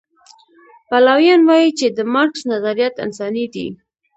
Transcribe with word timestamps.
پلویان 0.89 1.41
وایي 1.47 1.69
چې 1.79 1.87
د 1.97 1.99
مارکس 2.13 2.41
نظریات 2.51 2.95
انساني 3.05 3.45
دي. 3.53 3.67